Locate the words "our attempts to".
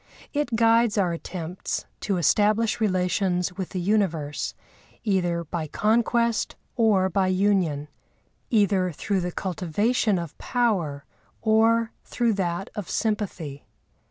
0.97-2.17